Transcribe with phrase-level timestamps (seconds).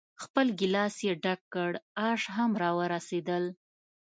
[0.23, 1.71] خپل ګیلاس یې ډک کړ،
[2.09, 3.43] آش هم را ورسېدل.